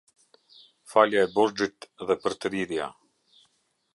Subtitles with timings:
[0.93, 2.87] Falja e borxhit dhe përtrirja.